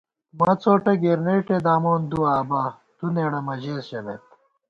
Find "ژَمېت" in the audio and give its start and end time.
3.89-4.25